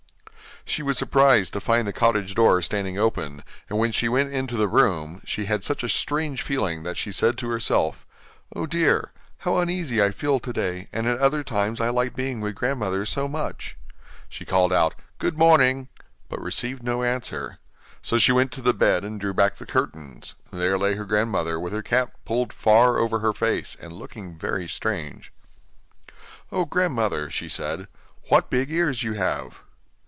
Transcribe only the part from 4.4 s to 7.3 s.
the room, she had such a strange feeling that she